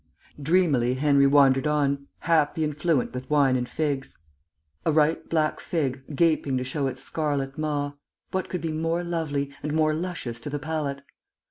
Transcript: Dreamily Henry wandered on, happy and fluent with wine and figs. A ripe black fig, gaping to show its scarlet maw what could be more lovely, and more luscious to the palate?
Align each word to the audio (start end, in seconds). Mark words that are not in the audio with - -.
Dreamily 0.41 0.95
Henry 0.95 1.27
wandered 1.27 1.67
on, 1.67 2.07
happy 2.21 2.63
and 2.63 2.75
fluent 2.75 3.13
with 3.13 3.29
wine 3.29 3.55
and 3.55 3.69
figs. 3.69 4.17
A 4.83 4.91
ripe 4.91 5.29
black 5.29 5.59
fig, 5.59 6.01
gaping 6.15 6.57
to 6.57 6.63
show 6.63 6.87
its 6.87 7.03
scarlet 7.03 7.55
maw 7.55 7.91
what 8.31 8.49
could 8.49 8.61
be 8.61 8.71
more 8.71 9.03
lovely, 9.03 9.53
and 9.61 9.73
more 9.75 9.93
luscious 9.93 10.39
to 10.39 10.49
the 10.49 10.57
palate? 10.57 11.03